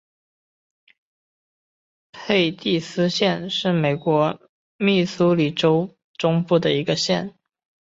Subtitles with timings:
[2.11, 4.41] 佩蒂斯县是美国
[4.77, 7.35] 密苏里州中部的一个县。